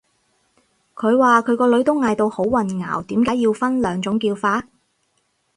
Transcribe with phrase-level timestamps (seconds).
[0.95, 4.67] 佢話佢個女都嗌到好混淆，點解要分兩種叫法